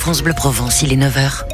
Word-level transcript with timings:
France 0.00 0.22
Bleu 0.22 0.32
Provence, 0.32 0.80
il 0.80 0.94
est 0.94 0.96
9h. 0.96 1.44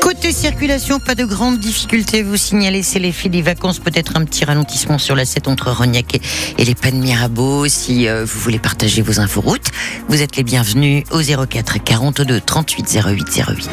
Côté 0.00 0.30
circulation, 0.30 1.00
pas 1.00 1.16
de 1.16 1.24
grandes 1.24 1.58
difficultés. 1.58 2.22
Vous 2.22 2.36
signalez, 2.36 2.84
c'est 2.84 3.00
l'effet 3.00 3.28
des 3.28 3.42
vacances. 3.42 3.80
Peut-être 3.80 4.16
un 4.16 4.24
petit 4.24 4.44
ralentissement 4.44 4.98
sur 4.98 5.16
la 5.16 5.24
7 5.24 5.48
entre 5.48 5.72
Rognac 5.72 6.14
et, 6.58 6.64
les 6.64 6.76
Pannes 6.76 7.00
Mirabeau. 7.00 7.66
Si 7.66 8.06
euh, 8.06 8.24
vous 8.24 8.38
voulez 8.38 8.60
partager 8.60 9.02
vos 9.02 9.18
inforoutes, 9.18 9.72
vous 10.08 10.22
êtes 10.22 10.36
les 10.36 10.44
bienvenus 10.44 11.02
au 11.10 11.18
04 11.18 11.82
42 11.82 12.40
38 12.40 13.00
08 13.04 13.42
08. 13.48 13.70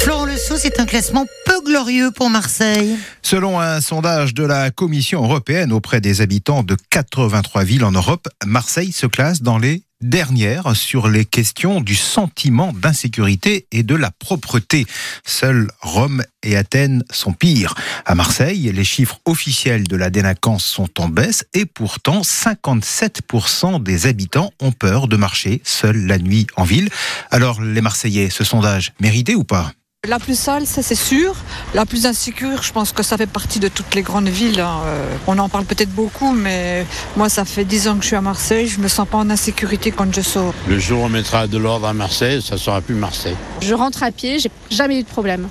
Florent 0.00 0.24
Le 0.24 0.36
c'est 0.56 0.80
un 0.80 0.86
classement 0.86 1.26
glorieux 1.70 2.10
pour 2.10 2.30
Marseille. 2.30 2.96
Selon 3.22 3.60
un 3.60 3.80
sondage 3.80 4.34
de 4.34 4.42
la 4.42 4.72
Commission 4.72 5.22
européenne 5.22 5.72
auprès 5.72 6.00
des 6.00 6.20
habitants 6.20 6.64
de 6.64 6.76
83 6.90 7.62
villes 7.62 7.84
en 7.84 7.92
Europe, 7.92 8.26
Marseille 8.44 8.90
se 8.90 9.06
classe 9.06 9.42
dans 9.42 9.56
les 9.56 9.84
dernière 10.00 10.74
sur 10.74 11.08
les 11.08 11.24
questions 11.24 11.80
du 11.80 11.94
sentiment 11.94 12.72
d'insécurité 12.72 13.66
et 13.70 13.84
de 13.84 13.94
la 13.94 14.10
propreté. 14.10 14.84
Seuls 15.24 15.70
Rome 15.80 16.24
et 16.42 16.56
Athènes 16.56 17.04
sont 17.10 17.34
pires. 17.34 17.74
À 18.04 18.16
Marseille, 18.16 18.72
les 18.74 18.84
chiffres 18.84 19.20
officiels 19.26 19.86
de 19.86 19.96
la 19.96 20.10
délinquance 20.10 20.64
sont 20.64 21.00
en 21.00 21.08
baisse 21.08 21.44
et 21.54 21.66
pourtant 21.66 22.22
57% 22.22 23.80
des 23.80 24.06
habitants 24.06 24.50
ont 24.60 24.72
peur 24.72 25.06
de 25.06 25.16
marcher 25.16 25.60
seuls 25.64 26.06
la 26.06 26.18
nuit 26.18 26.48
en 26.56 26.64
ville. 26.64 26.88
Alors 27.30 27.62
les 27.62 27.80
Marseillais, 27.80 28.30
ce 28.30 28.42
sondage 28.42 28.92
mérité 29.00 29.36
ou 29.36 29.44
pas? 29.44 29.70
La 30.08 30.18
plus 30.18 30.38
sale, 30.38 30.66
ça 30.66 30.82
c'est 30.82 30.94
sûr. 30.94 31.36
La 31.74 31.86
plus 31.86 32.06
insécure, 32.06 32.62
je 32.62 32.72
pense 32.72 32.90
que 32.92 33.02
ça 33.02 33.16
fait 33.16 33.26
partie 33.26 33.60
de 33.60 33.68
toutes 33.68 33.94
les 33.94 34.02
grandes 34.02 34.28
villes. 34.28 34.60
Hein. 34.60 34.80
Euh, 34.86 35.16
on 35.26 35.38
en 35.38 35.48
parle 35.48 35.64
peut-être 35.64 35.90
beaucoup, 35.90 36.32
mais 36.32 36.84
moi 37.16 37.28
ça 37.28 37.44
fait 37.44 37.64
10 37.64 37.88
ans 37.88 37.96
que 37.96 38.02
je 38.02 38.08
suis 38.08 38.16
à 38.16 38.20
Marseille, 38.20 38.66
je 38.66 38.80
me 38.80 38.88
sens 38.88 39.06
pas 39.06 39.18
en 39.18 39.30
insécurité 39.30 39.92
quand 39.92 40.12
je 40.12 40.22
sors. 40.22 40.52
Le 40.68 40.78
jour 40.78 41.02
où 41.02 41.04
on 41.04 41.08
mettra 41.08 41.46
de 41.46 41.58
l'ordre 41.58 41.86
à 41.86 41.92
Marseille, 41.92 42.42
ça 42.42 42.58
sera 42.58 42.80
plus 42.80 42.94
Marseille. 42.96 43.36
Je 43.60 43.72
rentre 43.74 44.02
à 44.02 44.10
pied, 44.10 44.38
j'ai 44.38 44.50
jamais 44.70 44.98
eu 44.98 45.02
de 45.02 45.08
problème. 45.08 45.48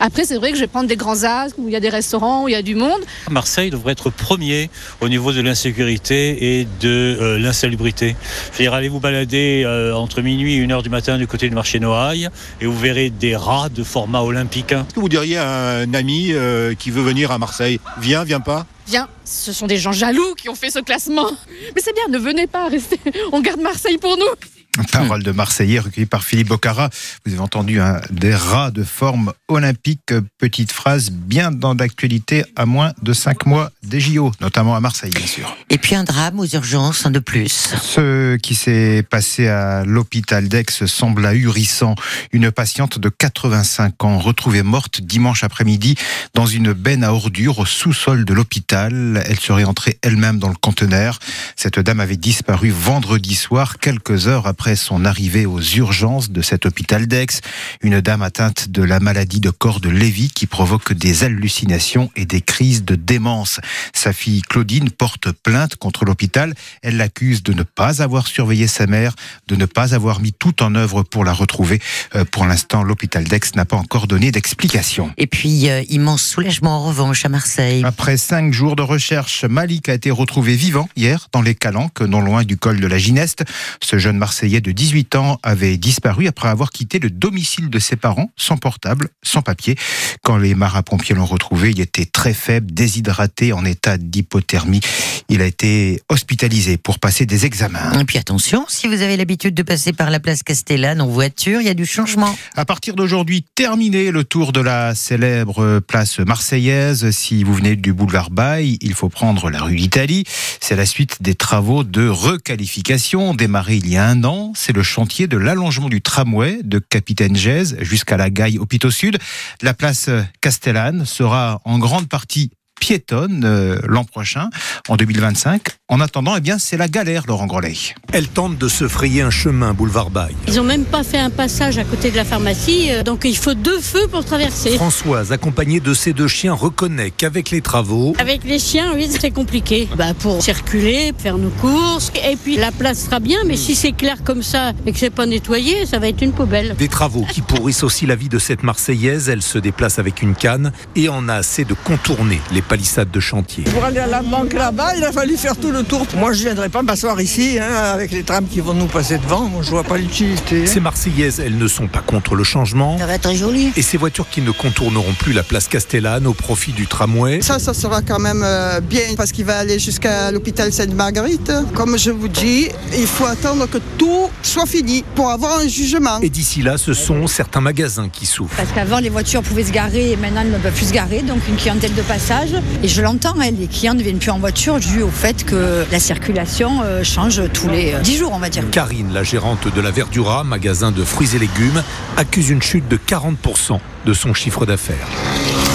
Après, 0.00 0.24
c'est 0.24 0.36
vrai 0.36 0.50
que 0.50 0.56
je 0.56 0.62
vais 0.62 0.66
prendre 0.66 0.88
des 0.88 0.96
grands 0.96 1.22
axes 1.22 1.54
où 1.58 1.68
il 1.68 1.72
y 1.72 1.76
a 1.76 1.80
des 1.80 1.88
restaurants, 1.88 2.44
où 2.44 2.48
il 2.48 2.52
y 2.52 2.56
a 2.56 2.62
du 2.62 2.74
monde. 2.74 3.00
Marseille 3.30 3.70
devrait 3.70 3.92
être 3.92 4.10
premier 4.10 4.70
au 5.00 5.08
niveau 5.08 5.32
de 5.32 5.40
l'insécurité 5.40 6.60
et 6.60 6.66
de 6.80 7.16
euh, 7.20 7.38
l'insalubrité. 7.38 8.16
Je 8.58 8.68
allez 8.72 8.88
vous 8.88 9.00
balader 9.00 9.64
euh, 9.66 9.94
entre 9.94 10.22
minuit 10.22 10.54
et 10.54 10.64
1 10.64 10.70
heure 10.70 10.82
du 10.82 10.88
matin 10.88 11.18
du 11.18 11.26
côté 11.26 11.48
du 11.48 11.54
marché 11.54 11.78
Noailles 11.78 12.28
et 12.60 12.66
vous 12.66 12.78
verrez 12.78 13.10
des 13.10 13.36
rats 13.36 13.68
de 13.68 13.82
format 13.82 14.22
olympique. 14.22 14.72
Est-ce 14.72 14.94
que 14.94 15.00
vous 15.00 15.08
diriez 15.08 15.36
à 15.36 15.78
un 15.78 15.94
ami 15.94 16.32
euh, 16.32 16.74
qui 16.74 16.90
veut 16.90 17.02
venir 17.02 17.30
à 17.30 17.38
Marseille 17.38 17.78
Viens, 17.98 18.24
viens 18.24 18.40
pas? 18.40 18.66
Viens, 18.86 19.08
ce 19.24 19.52
sont 19.52 19.66
des 19.66 19.78
gens 19.78 19.92
jaloux 19.92 20.34
qui 20.34 20.48
ont 20.48 20.54
fait 20.54 20.70
ce 20.70 20.78
classement. 20.78 21.30
Mais 21.74 21.82
c'est 21.82 21.94
bien, 21.94 22.08
ne 22.08 22.18
venez 22.18 22.46
pas, 22.46 22.68
restez. 22.68 22.98
On 23.32 23.40
garde 23.40 23.60
Marseille 23.60 23.98
pour 23.98 24.16
nous. 24.16 24.61
Parole 24.90 25.22
de 25.22 25.32
Marseillais 25.32 25.80
recueillie 25.80 26.06
par 26.06 26.24
Philippe 26.24 26.48
Bocara. 26.48 26.88
Vous 27.24 27.32
avez 27.32 27.42
entendu 27.42 27.80
un 27.80 28.00
des 28.10 28.34
rats 28.34 28.70
de 28.70 28.84
forme 28.84 29.32
olympique. 29.48 30.14
Petite 30.38 30.72
phrase 30.72 31.10
bien 31.10 31.50
dans 31.50 31.74
l'actualité 31.74 32.44
à 32.56 32.64
moins 32.64 32.92
de 33.02 33.12
cinq 33.12 33.46
mois 33.46 33.70
des 33.92 34.00
JO, 34.00 34.32
notamment 34.40 34.74
à 34.74 34.80
Marseille, 34.80 35.10
bien 35.14 35.26
sûr. 35.26 35.54
Et 35.68 35.76
puis 35.76 35.94
un 35.94 36.02
drame 36.02 36.40
aux 36.40 36.46
urgences, 36.46 37.04
un 37.04 37.10
de 37.10 37.18
plus. 37.18 37.74
Ce 37.82 38.36
qui 38.36 38.54
s'est 38.54 39.04
passé 39.08 39.48
à 39.48 39.84
l'hôpital 39.84 40.48
d'Aix 40.48 40.86
semble 40.86 41.26
ahurissant. 41.26 41.94
Une 42.32 42.50
patiente 42.50 42.98
de 42.98 43.10
85 43.10 44.02
ans 44.04 44.18
retrouvée 44.18 44.62
morte 44.62 45.02
dimanche 45.02 45.44
après-midi 45.44 45.96
dans 46.32 46.46
une 46.46 46.72
benne 46.72 47.04
à 47.04 47.12
ordures 47.12 47.58
au 47.58 47.66
sous-sol 47.66 48.24
de 48.24 48.32
l'hôpital. 48.32 49.22
Elle 49.28 49.38
serait 49.38 49.64
entrée 49.64 49.98
elle-même 50.00 50.38
dans 50.38 50.48
le 50.48 50.56
conteneur. 50.56 51.18
Cette 51.54 51.78
dame 51.78 52.00
avait 52.00 52.16
disparu 52.16 52.70
vendredi 52.70 53.34
soir, 53.34 53.78
quelques 53.78 54.26
heures 54.26 54.46
après 54.46 54.74
son 54.74 55.04
arrivée 55.04 55.44
aux 55.44 55.60
urgences 55.60 56.30
de 56.30 56.40
cet 56.40 56.64
hôpital 56.64 57.06
d'Aix. 57.06 57.42
Une 57.82 58.00
dame 58.00 58.22
atteinte 58.22 58.70
de 58.70 58.82
la 58.82 59.00
maladie 59.00 59.40
de 59.40 59.50
corps 59.50 59.80
de 59.80 59.90
Lévy 59.90 60.30
qui 60.30 60.46
provoque 60.46 60.94
des 60.94 61.24
hallucinations 61.24 62.10
et 62.16 62.24
des 62.24 62.40
crises 62.40 62.84
de 62.84 62.94
démence. 62.94 63.60
Sa 63.92 64.12
fille 64.12 64.42
Claudine 64.42 64.90
porte 64.90 65.32
plainte 65.32 65.76
contre 65.76 66.04
l'hôpital. 66.04 66.54
Elle 66.82 66.96
l'accuse 66.96 67.42
de 67.42 67.52
ne 67.52 67.62
pas 67.62 68.02
avoir 68.02 68.26
surveillé 68.26 68.66
sa 68.66 68.86
mère, 68.86 69.14
de 69.48 69.56
ne 69.56 69.66
pas 69.66 69.94
avoir 69.94 70.20
mis 70.20 70.32
tout 70.32 70.62
en 70.62 70.74
œuvre 70.74 71.02
pour 71.02 71.24
la 71.24 71.32
retrouver. 71.32 71.80
Euh, 72.14 72.24
pour 72.24 72.46
l'instant, 72.46 72.82
l'hôpital 72.82 73.24
d'Aix 73.24 73.40
n'a 73.54 73.64
pas 73.64 73.76
encore 73.76 74.06
donné 74.06 74.30
d'explication. 74.30 75.12
Et 75.16 75.26
puis, 75.26 75.68
euh, 75.68 75.82
immense 75.88 76.22
soulagement 76.22 76.78
en 76.78 76.84
revanche 76.84 77.24
à 77.24 77.28
Marseille. 77.28 77.82
Après 77.84 78.16
cinq 78.16 78.52
jours 78.52 78.76
de 78.76 78.82
recherche, 78.82 79.44
Malik 79.44 79.88
a 79.88 79.94
été 79.94 80.10
retrouvé 80.10 80.56
vivant 80.56 80.88
hier 80.96 81.28
dans 81.32 81.42
les 81.42 81.54
Calanques, 81.54 82.00
non 82.00 82.20
loin 82.20 82.44
du 82.44 82.56
col 82.56 82.80
de 82.80 82.86
la 82.86 82.98
Gineste. 82.98 83.44
Ce 83.82 83.98
jeune 83.98 84.16
Marseillais 84.16 84.60
de 84.60 84.72
18 84.72 85.16
ans 85.16 85.38
avait 85.42 85.76
disparu 85.76 86.26
après 86.26 86.48
avoir 86.48 86.70
quitté 86.70 86.98
le 86.98 87.10
domicile 87.10 87.70
de 87.70 87.78
ses 87.78 87.96
parents, 87.96 88.30
sans 88.36 88.56
portable, 88.56 89.08
sans 89.22 89.42
papier. 89.42 89.76
Quand 90.22 90.36
les 90.36 90.54
marins-pompiers 90.54 91.14
l'ont 91.14 91.26
retrouvé, 91.26 91.70
il 91.70 91.80
était 91.80 92.04
très 92.04 92.34
faible, 92.34 92.72
déshydraté, 92.72 93.52
en 93.52 93.64
état 93.72 93.98
d'hypothermie. 93.98 94.80
Il 95.28 95.42
a 95.42 95.46
été 95.46 96.00
hospitalisé 96.08 96.76
pour 96.76 96.98
passer 96.98 97.26
des 97.26 97.46
examens. 97.46 97.98
Et 97.98 98.04
puis 98.04 98.18
attention, 98.18 98.64
si 98.68 98.86
vous 98.86 99.02
avez 99.02 99.16
l'habitude 99.16 99.54
de 99.54 99.62
passer 99.62 99.92
par 99.92 100.10
la 100.10 100.20
place 100.20 100.42
Castellane 100.42 101.00
en 101.00 101.08
voiture, 101.08 101.60
il 101.60 101.66
y 101.66 101.70
a 101.70 101.74
du 101.74 101.86
changement. 101.86 102.36
À 102.54 102.64
partir 102.64 102.94
d'aujourd'hui, 102.94 103.44
terminé 103.54 104.10
le 104.10 104.24
tour 104.24 104.52
de 104.52 104.60
la 104.60 104.94
célèbre 104.94 105.80
place 105.80 106.20
marseillaise. 106.20 107.10
Si 107.10 107.42
vous 107.42 107.54
venez 107.54 107.74
du 107.74 107.92
boulevard 107.92 108.30
Baye, 108.30 108.78
il 108.80 108.94
faut 108.94 109.08
prendre 109.08 109.50
la 109.50 109.60
rue 109.60 109.76
d'Italie. 109.76 110.24
C'est 110.60 110.76
la 110.76 110.86
suite 110.86 111.22
des 111.22 111.34
travaux 111.34 111.82
de 111.82 112.06
requalification 112.06 113.34
démarrés 113.34 113.76
il 113.76 113.88
y 113.88 113.96
a 113.96 114.06
un 114.06 114.22
an 114.24 114.52
c'est 114.54 114.72
le 114.72 114.82
chantier 114.82 115.26
de 115.26 115.36
l'allongement 115.36 115.88
du 115.88 116.02
tramway 116.02 116.60
de 116.62 116.78
Capitaine 116.78 117.36
Gèze 117.36 117.76
jusqu'à 117.80 118.16
la 118.16 118.30
Gaille 118.30 118.58
Hôpital 118.58 118.92
Sud. 118.92 119.18
La 119.60 119.74
place 119.74 120.10
Castellane 120.40 121.04
sera 121.04 121.60
en 121.64 121.78
grande 121.78 122.08
partie 122.08 122.50
piétonne 122.82 123.44
euh, 123.44 123.78
l'an 123.86 124.02
prochain, 124.02 124.50
en 124.88 124.96
2025. 124.96 125.62
En 125.88 126.00
attendant, 126.00 126.34
eh 126.36 126.40
bien, 126.40 126.58
c'est 126.58 126.76
la 126.76 126.88
galère, 126.88 127.22
Laurent 127.28 127.46
Grolet. 127.46 127.74
Elle 128.12 128.26
tente 128.26 128.58
de 128.58 128.66
se 128.66 128.88
frayer 128.88 129.22
un 129.22 129.30
chemin, 129.30 129.72
boulevard 129.72 130.10
Baye. 130.10 130.34
Ils 130.48 130.56
n'ont 130.56 130.64
même 130.64 130.84
pas 130.84 131.04
fait 131.04 131.18
un 131.18 131.30
passage 131.30 131.78
à 131.78 131.84
côté 131.84 132.10
de 132.10 132.16
la 132.16 132.24
pharmacie, 132.24 132.88
euh, 132.90 133.04
donc 133.04 133.20
il 133.24 133.36
faut 133.36 133.54
deux 133.54 133.78
feux 133.78 134.08
pour 134.08 134.24
traverser. 134.24 134.74
Françoise, 134.74 135.30
accompagnée 135.30 135.78
de 135.78 135.94
ses 135.94 136.12
deux 136.12 136.26
chiens, 136.26 136.54
reconnaît 136.54 137.12
qu'avec 137.12 137.52
les 137.52 137.60
travaux... 137.60 138.14
Avec 138.18 138.42
les 138.42 138.58
chiens, 138.58 138.94
oui, 138.96 139.08
c'est 139.08 139.30
compliqué. 139.30 139.88
Bah, 139.96 140.14
pour 140.18 140.42
circuler, 140.42 141.12
faire 141.16 141.38
nos 141.38 141.50
courses, 141.50 142.10
et 142.28 142.34
puis 142.34 142.56
la 142.56 142.72
place 142.72 143.04
sera 143.04 143.20
bien, 143.20 143.38
mais 143.46 143.56
si 143.56 143.76
c'est 143.76 143.92
clair 143.92 144.24
comme 144.24 144.42
ça 144.42 144.72
et 144.86 144.92
que 144.92 144.98
c'est 144.98 145.10
pas 145.10 145.26
nettoyé, 145.26 145.86
ça 145.86 146.00
va 146.00 146.08
être 146.08 146.22
une 146.22 146.32
poubelle. 146.32 146.74
Des 146.76 146.88
travaux 146.88 147.24
qui 147.30 147.42
pourrissent 147.42 147.84
aussi 147.84 148.06
la 148.06 148.16
vie 148.16 148.28
de 148.28 148.40
cette 148.40 148.64
Marseillaise. 148.64 149.28
Elle 149.28 149.42
se 149.42 149.58
déplace 149.58 150.00
avec 150.00 150.20
une 150.20 150.34
canne 150.34 150.72
et 150.96 151.08
en 151.08 151.28
a 151.28 151.34
assez 151.34 151.64
de 151.64 151.74
contourner 151.74 152.40
les 152.50 152.62
palissades 152.72 153.10
de 153.10 153.20
chantier. 153.20 153.64
Pour 153.64 153.84
aller 153.84 153.98
à 153.98 154.06
la 154.06 154.22
banque 154.22 154.54
là-bas, 154.54 154.96
il 154.96 155.04
a 155.04 155.12
fallu 155.12 155.36
faire 155.36 155.58
tout 155.58 155.70
le 155.70 155.82
tour. 155.82 156.06
Moi, 156.16 156.32
je 156.32 156.38
ne 156.38 156.44
viendrai 156.44 156.70
pas 156.70 156.80
m'asseoir 156.80 157.20
ici 157.20 157.58
hein, 157.60 157.70
avec 157.92 158.12
les 158.12 158.22
trams 158.22 158.46
qui 158.46 158.60
vont 158.60 158.72
nous 158.72 158.86
passer 158.86 159.18
devant. 159.18 159.44
Moi, 159.44 159.60
je 159.62 159.68
vois 159.68 159.84
pas 159.84 159.98
l'utilité. 159.98 160.62
Hein. 160.62 160.66
Ces 160.66 160.80
Marseillaises, 160.80 161.38
elles 161.38 161.58
ne 161.58 161.68
sont 161.68 161.86
pas 161.86 162.00
contre 162.00 162.34
le 162.34 162.44
changement. 162.44 162.96
Ça 162.96 163.04
va 163.04 163.16
être 163.16 163.30
joli. 163.34 163.72
Et 163.76 163.82
ces 163.82 163.98
voitures 163.98 164.26
qui 164.30 164.40
ne 164.40 164.52
contourneront 164.52 165.12
plus 165.12 165.34
la 165.34 165.42
place 165.42 165.68
Castellane 165.68 166.26
au 166.26 166.32
profit 166.32 166.72
du 166.72 166.86
tramway. 166.86 167.42
Ça, 167.42 167.58
ça 167.58 167.74
sera 167.74 168.00
quand 168.00 168.18
même 168.18 168.42
euh, 168.42 168.80
bien 168.80 169.16
parce 169.18 169.32
qu'il 169.32 169.44
va 169.44 169.58
aller 169.58 169.78
jusqu'à 169.78 170.30
l'hôpital 170.30 170.72
Sainte-Marguerite. 170.72 171.52
Comme 171.74 171.98
je 171.98 172.10
vous 172.10 172.28
dis, 172.28 172.70
il 172.96 173.06
faut 173.06 173.26
attendre 173.26 173.66
que 173.66 173.78
tout 173.98 174.30
soit 174.42 174.64
fini 174.64 175.04
pour 175.14 175.28
avoir 175.28 175.58
un 175.58 175.68
jugement. 175.68 176.20
Et 176.22 176.30
d'ici 176.30 176.62
là, 176.62 176.78
ce 176.78 176.94
sont 176.94 177.26
certains 177.26 177.60
magasins 177.60 178.08
qui 178.08 178.24
souffrent. 178.24 178.56
Parce 178.56 178.72
qu'avant, 178.72 178.98
les 178.98 179.10
voitures 179.10 179.42
pouvaient 179.42 179.64
se 179.64 179.72
garer 179.72 180.12
et 180.12 180.16
maintenant, 180.16 180.40
elles 180.40 180.52
ne 180.52 180.56
peuvent 180.56 180.72
plus 180.72 180.88
se 180.88 180.94
garer. 180.94 181.20
Donc, 181.20 181.46
une 181.50 181.56
clientèle 181.56 181.94
de 181.94 182.00
passage. 182.00 182.61
Et 182.82 182.88
je 182.88 183.00
l'entends, 183.00 183.34
hein, 183.40 183.50
les 183.58 183.68
clients 183.68 183.94
ne 183.94 184.02
viennent 184.02 184.18
plus 184.18 184.30
en 184.30 184.38
voiture 184.38 184.80
dû 184.80 185.02
au 185.02 185.10
fait 185.10 185.44
que 185.44 185.84
la 185.90 186.00
circulation 186.00 186.80
euh, 186.82 187.04
change 187.04 187.42
tous 187.52 187.68
les 187.68 187.94
10 188.02 188.14
euh, 188.14 188.18
jours, 188.18 188.32
on 188.34 188.38
va 188.38 188.48
dire. 188.48 188.64
Karine, 188.70 189.12
la 189.12 189.22
gérante 189.22 189.72
de 189.72 189.80
la 189.80 189.90
Verdura, 189.90 190.44
magasin 190.44 190.90
de 190.90 191.04
fruits 191.04 191.34
et 191.34 191.38
légumes, 191.38 191.82
accuse 192.16 192.50
une 192.50 192.62
chute 192.62 192.88
de 192.88 192.96
40% 192.96 193.78
de 194.04 194.12
son 194.12 194.34
chiffre 194.34 194.66
d'affaires. 194.66 195.06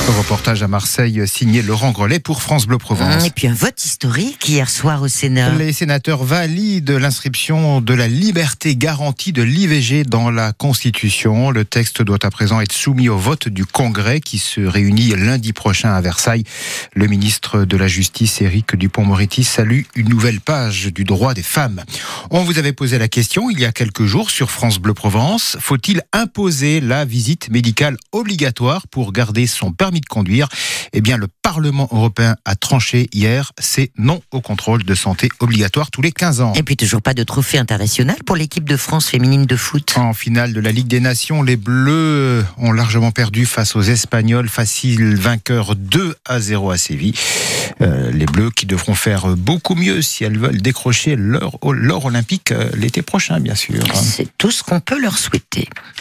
Reportage 0.07 0.63
à 0.63 0.69
Marseille 0.69 1.27
signé 1.27 1.61
Laurent 1.61 1.91
Grelet 1.91 2.19
pour 2.19 2.41
France 2.41 2.65
Bleu 2.65 2.77
Provence. 2.77 3.25
Et 3.25 3.29
puis 3.29 3.47
un 3.47 3.53
vote 3.53 3.83
historique 3.83 4.47
hier 4.47 4.69
soir 4.69 5.01
au 5.01 5.09
Sénat. 5.09 5.53
Les 5.55 5.73
sénateurs 5.73 6.23
valident 6.23 6.91
l'inscription 6.91 7.81
de 7.81 7.93
la 7.93 8.07
liberté 8.07 8.75
garantie 8.77 9.33
de 9.33 9.41
l'IVG 9.43 10.05
dans 10.05 10.31
la 10.31 10.53
Constitution. 10.53 11.51
Le 11.51 11.65
texte 11.65 12.01
doit 12.01 12.25
à 12.25 12.29
présent 12.29 12.61
être 12.61 12.71
soumis 12.71 13.09
au 13.09 13.17
vote 13.17 13.49
du 13.49 13.65
Congrès 13.65 14.21
qui 14.21 14.39
se 14.39 14.61
réunit 14.61 15.09
lundi 15.09 15.51
prochain 15.51 15.93
à 15.93 15.99
Versailles. 15.99 16.45
Le 16.93 17.07
ministre 17.07 17.65
de 17.65 17.75
la 17.75 17.87
Justice, 17.87 18.41
Éric 18.41 18.75
Dupont-Moretti, 18.75 19.43
salue 19.43 19.81
une 19.95 20.07
nouvelle 20.07 20.39
page 20.39 20.85
du 20.85 21.03
droit 21.03 21.33
des 21.33 21.43
femmes. 21.43 21.83
On 22.31 22.43
vous 22.43 22.57
avait 22.57 22.73
posé 22.73 22.97
la 22.97 23.09
question 23.09 23.49
il 23.49 23.59
y 23.59 23.65
a 23.65 23.73
quelques 23.73 24.05
jours 24.05 24.31
sur 24.31 24.51
France 24.51 24.79
Bleu 24.79 24.93
Provence. 24.93 25.57
Faut-il 25.59 26.01
imposer 26.13 26.79
la 26.79 27.03
visite 27.03 27.49
médicale 27.49 27.97
obligatoire 28.13 28.87
pour 28.87 29.11
garder 29.11 29.47
son 29.47 29.71
permis 29.71 29.96
permis 29.97 30.01
de 30.01 30.05
conduire. 30.05 30.47
Eh 30.93 31.01
bien, 31.01 31.17
le 31.17 31.27
Parlement 31.41 31.87
européen 31.91 32.35
a 32.45 32.55
tranché 32.55 33.07
hier, 33.13 33.51
c'est 33.59 33.91
non 33.97 34.21
au 34.31 34.41
contrôle 34.41 34.83
de 34.83 34.95
santé 34.95 35.29
obligatoire 35.39 35.91
tous 35.91 36.01
les 36.01 36.11
15 36.11 36.41
ans. 36.41 36.53
Et 36.53 36.63
puis 36.63 36.75
toujours 36.75 37.01
pas 37.01 37.13
de 37.13 37.23
trophée 37.23 37.57
international 37.57 38.17
pour 38.25 38.35
l'équipe 38.35 38.67
de 38.67 38.77
France 38.77 39.07
féminine 39.07 39.45
de 39.45 39.55
foot. 39.55 39.95
En 39.97 40.13
finale 40.13 40.53
de 40.53 40.59
la 40.59 40.71
Ligue 40.71 40.87
des 40.87 40.99
Nations, 40.99 41.43
les 41.43 41.55
Bleus 41.55 42.45
ont 42.57 42.71
largement 42.71 43.11
perdu 43.11 43.45
face 43.45 43.75
aux 43.75 43.81
Espagnols, 43.81 44.49
facile 44.49 45.15
vainqueur 45.15 45.75
2 45.75 46.15
à 46.25 46.39
0 46.39 46.71
à 46.71 46.77
Séville. 46.77 47.13
Euh, 47.81 48.11
les 48.11 48.25
Bleus 48.25 48.51
qui 48.51 48.65
devront 48.65 48.95
faire 48.95 49.35
beaucoup 49.35 49.75
mieux 49.75 50.01
si 50.01 50.23
elles 50.23 50.37
veulent 50.37 50.61
décrocher 50.61 51.15
l'or 51.15 51.59
l'or 51.71 52.05
olympique 52.05 52.51
euh, 52.51 52.69
l'été 52.75 53.01
prochain, 53.01 53.39
bien 53.39 53.55
sûr. 53.55 53.83
C'est 53.93 54.27
tout 54.37 54.51
ce 54.51 54.63
qu'on 54.63 54.79
peut 54.79 54.99
leur 54.99 55.17
souhaiter. 55.17 55.67